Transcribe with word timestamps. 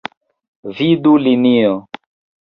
Vidu 0.77 1.11
linio. 1.25 1.75